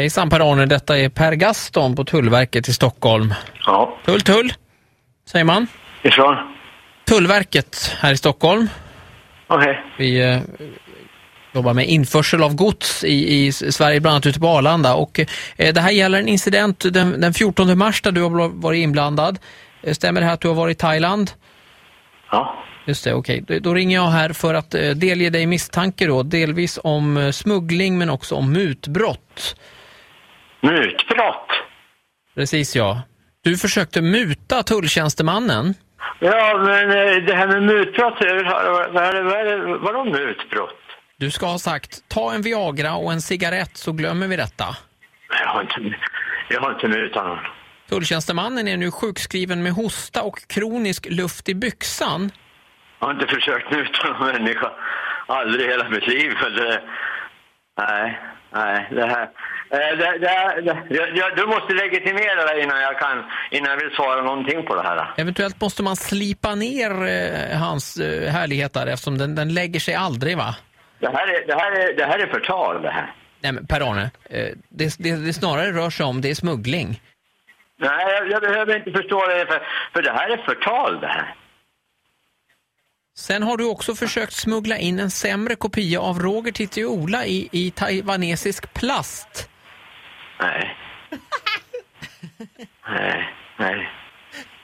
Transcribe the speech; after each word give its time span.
Hejsan 0.00 0.30
Per-Arne, 0.30 0.66
detta 0.66 0.98
är 0.98 1.08
Per 1.08 1.32
Gaston 1.32 1.96
på 1.96 2.04
Tullverket 2.04 2.68
i 2.68 2.72
Stockholm. 2.72 3.34
Ja, 3.66 3.98
Tull, 4.04 4.20
tull, 4.20 4.52
säger 5.30 5.44
man. 5.44 5.66
ifrån? 6.02 6.36
Tullverket 7.08 7.96
här 8.00 8.12
i 8.12 8.16
Stockholm. 8.16 8.68
Okej. 9.46 9.84
Vi 9.98 10.20
eh, 10.20 10.40
jobbar 11.52 11.74
med 11.74 11.88
införsel 11.88 12.42
av 12.42 12.54
gods 12.54 13.04
i, 13.04 13.46
i 13.46 13.52
Sverige, 13.52 14.00
bland 14.00 14.14
annat 14.14 14.26
ute 14.26 14.40
på 14.40 14.48
Arlanda. 14.48 14.94
Och, 14.94 15.20
eh, 15.56 15.74
det 15.74 15.80
här 15.80 15.90
gäller 15.90 16.18
en 16.20 16.28
incident 16.28 16.92
den, 16.92 17.20
den 17.20 17.34
14 17.34 17.78
mars 17.78 18.02
där 18.02 18.12
du 18.12 18.22
har 18.22 18.48
varit 18.48 18.78
inblandad. 18.78 19.38
Eh, 19.82 19.92
stämmer 19.92 20.20
det 20.20 20.26
här 20.26 20.34
att 20.34 20.40
du 20.40 20.48
har 20.48 20.54
varit 20.54 20.76
i 20.76 20.80
Thailand? 20.80 21.30
Ja. 22.30 22.64
Just 22.86 23.04
det, 23.04 23.14
okej. 23.14 23.44
Då, 23.46 23.58
då 23.58 23.74
ringer 23.74 23.96
jag 23.96 24.08
här 24.08 24.32
för 24.32 24.54
att 24.54 24.74
eh, 24.74 24.90
delge 24.90 25.30
dig 25.30 25.46
misstanke 25.46 26.06
då, 26.06 26.22
delvis 26.22 26.78
om 26.84 27.16
eh, 27.16 27.30
smuggling 27.30 27.98
men 27.98 28.10
också 28.10 28.34
om 28.34 28.52
mutbrott. 28.52 29.56
Mutbrott? 30.70 31.50
Precis 32.34 32.76
ja. 32.76 33.02
Du 33.44 33.56
försökte 33.56 34.02
muta 34.02 34.62
tulltjänstemannen. 34.62 35.74
Ja, 36.18 36.62
men 36.64 36.90
eh, 36.90 37.24
det 37.24 37.34
här 37.34 37.46
med 37.46 37.62
mutbrott, 37.62 38.18
vad 38.92 39.80
vadå 39.80 40.04
mutbrott? 40.04 40.76
Du 41.16 41.30
ska 41.30 41.46
ha 41.46 41.58
sagt, 41.58 42.08
ta 42.08 42.32
en 42.32 42.42
Viagra 42.42 42.94
och 42.94 43.12
en 43.12 43.20
cigarett 43.20 43.76
så 43.76 43.92
glömmer 43.92 44.28
vi 44.28 44.36
detta. 44.36 44.64
Jag 45.40 45.48
har 45.48 45.62
inte, 45.62 45.98
jag 46.48 46.60
har 46.60 46.72
inte 46.72 46.88
mutat 46.88 47.26
någon. 47.26 47.38
Tulltjänstemannen 47.88 48.68
är 48.68 48.76
nu 48.76 48.90
sjukskriven 48.90 49.62
med 49.62 49.72
hosta 49.72 50.22
och 50.22 50.48
kronisk 50.48 51.06
luft 51.10 51.48
i 51.48 51.54
byxan. 51.54 52.30
Jag 52.98 53.06
har 53.06 53.14
inte 53.14 53.26
försökt 53.26 53.70
muta 53.70 54.08
någon 54.08 54.26
människa. 54.32 54.70
Aldrig 55.26 55.66
i 55.66 55.70
hela 55.70 55.88
mitt 55.88 56.06
liv. 56.06 56.32
Det, 56.56 56.82
nej, 57.78 58.20
nej, 58.52 58.88
det 58.90 59.06
här... 59.06 59.28
eh, 59.70 59.78
Det, 59.78 60.18
det, 60.18 60.60
det, 60.62 61.10
jag, 61.18 61.36
du 61.36 61.46
måste 61.46 61.72
legitimera 61.72 62.44
dig 62.44 62.62
innan 62.62 62.80
jag 62.80 62.98
kan, 62.98 63.24
innan 63.50 63.70
jag 63.70 63.76
vill 63.76 63.90
svara 63.96 64.22
någonting 64.22 64.66
på 64.66 64.74
det 64.74 64.82
här. 64.82 65.14
Eventuellt 65.16 65.60
måste 65.60 65.82
man 65.82 65.96
slipa 65.96 66.54
ner 66.54 66.90
eh, 67.06 67.58
hans 67.58 67.96
eh, 67.96 68.30
härlighet 68.32 68.72
där 68.72 68.86
eftersom 68.86 69.18
den, 69.18 69.34
den 69.34 69.54
lägger 69.54 69.80
sig 69.80 69.94
aldrig 69.94 70.36
va? 70.36 70.56
Det 71.00 71.08
här 71.08 71.26
är, 71.28 71.46
det 71.46 71.54
här 71.54 71.72
är, 71.72 71.96
det 71.96 72.04
här 72.04 72.18
är 72.18 72.26
förtal 72.26 72.82
det 72.82 72.90
här. 72.90 73.14
Nej 73.42 73.52
men 73.52 73.66
Per-Arne, 73.66 74.10
det, 74.68 74.94
det, 74.98 75.26
det 75.26 75.32
snarare 75.32 75.72
rör 75.72 75.90
sig 75.90 76.06
om 76.06 76.20
det 76.20 76.30
är 76.30 76.34
smuggling. 76.34 77.00
Nej, 77.78 78.06
jag, 78.08 78.30
jag 78.30 78.42
behöver 78.42 78.76
inte 78.76 78.90
förstå 78.90 79.26
det, 79.26 79.46
för, 79.46 79.62
för 79.92 80.02
det 80.02 80.12
här 80.12 80.30
är 80.30 80.36
förtal 80.36 81.00
det 81.00 81.06
här. 81.06 81.34
Sen 83.16 83.42
har 83.42 83.56
du 83.56 83.64
också 83.64 83.94
försökt 83.94 84.32
smuggla 84.32 84.76
in 84.76 84.98
en 84.98 85.10
sämre 85.10 85.54
kopia 85.54 86.00
av 86.00 86.18
Roger 86.18 86.52
Titti 86.52 86.84
och 86.84 86.92
Ola 86.92 87.26
i, 87.26 87.48
i 87.52 87.70
taiwanesisk 87.70 88.74
plast. 88.74 89.49
Nej. 90.40 90.76
nej, 92.88 93.28
nej. 93.58 93.88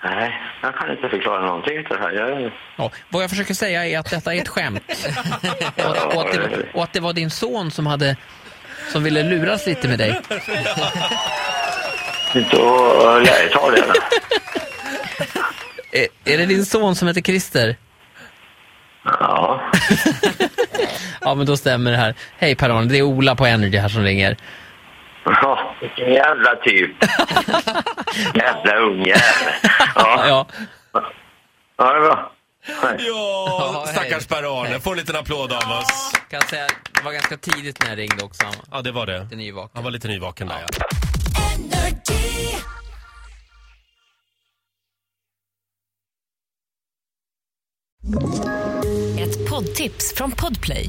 Nej, 0.05 0.41
jag 0.63 0.75
kan 0.75 0.91
inte 0.91 1.09
förklara 1.09 1.47
någonting 1.47 1.85
för 1.85 1.95
det 1.97 2.01
här. 2.01 2.13
Jag, 2.13 2.53
Ja, 2.77 2.91
vad 3.09 3.23
jag 3.23 3.31
försöker 3.31 3.55
säga 3.55 3.87
är 3.87 3.99
att 3.99 4.11
detta 4.11 4.35
är 4.35 4.41
ett 4.41 4.49
skämt. 4.49 4.83
och, 5.77 6.15
och, 6.17 6.27
att 6.27 6.33
det, 6.33 6.67
och 6.75 6.85
att 6.85 6.93
det 6.93 7.01
var 7.01 7.13
din 7.13 7.31
son 7.31 7.71
som 7.71 7.87
hade 7.87 8.17
som 8.93 9.03
ville 9.05 9.23
luras 9.23 9.67
lite 9.67 9.89
med 9.89 9.99
dig. 9.99 10.21
då 12.51 13.19
lär 13.25 13.43
jag 13.43 13.53
ta 13.53 13.71
det. 13.71 13.85
Är, 15.93 16.07
är 16.25 16.39
det 16.39 16.47
din 16.47 16.67
son 16.67 16.97
som 16.97 17.09
heter 17.09 17.21
Christer? 17.21 17.77
Ja. 19.05 19.71
Ja, 21.21 21.35
men 21.35 21.47
då 21.47 21.57
stämmer 21.57 21.91
det 21.91 21.97
här. 21.97 22.15
Hej 22.39 22.55
Per-Arne, 22.57 22.89
det 22.89 22.99
är 22.99 23.03
Ola 23.03 23.37
på 23.37 23.47
Energy 23.47 23.79
här 23.79 23.89
som 23.89 24.03
ringer. 24.03 24.37
Ja, 25.27 25.77
vilken 25.81 26.13
jävla 26.13 26.57
typ. 26.57 26.91
jävla 28.35 28.77
ungjävel. 28.77 29.53
Ja. 29.95 30.25
Ja. 30.29 30.47
ja, 31.77 31.93
det 31.93 31.99
är 31.99 32.00
bra. 32.00 32.33
Nej. 32.83 32.97
Ja, 32.99 33.47
Ja, 33.75 33.87
stackars 33.93 34.11
hej. 34.11 34.27
Per-Arne. 34.43 34.81
Får 34.81 34.91
en 34.93 34.99
liten 34.99 35.17
applåd 35.17 35.53
av 35.53 35.59
oss. 35.78 36.12
Kan 36.12 36.41
jag 36.41 36.49
säga, 36.49 36.67
det 36.95 37.03
var 37.05 37.12
ganska 37.12 37.37
tidigt 37.37 37.83
när 37.83 37.89
jag 37.89 37.99
ringde 37.99 38.25
också. 38.25 38.45
Han 38.45 38.55
var 38.71 38.78
Ja, 38.78 38.83
det 38.83 38.93
var 38.93 39.06
det. 39.06 39.23
lite 39.23 39.37
nyvaken. 39.37 39.71
Han 39.75 39.84
var 39.84 39.91
lite 39.91 40.09
nyvaken 40.09 40.49
där, 40.49 40.56
ja. 40.61 40.87
Ett 49.19 49.49
poddtips 49.50 50.15
från 50.17 50.31
Podplay. 50.33 50.89